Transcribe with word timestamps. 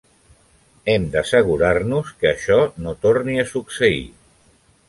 Hem 0.93 1.05
de 1.15 1.19
assegurar-nos 1.21 2.09
que 2.23 2.31
això 2.31 2.59
no 2.87 2.97
torni 3.07 3.39
a 3.43 3.47
succeir. 3.55 4.05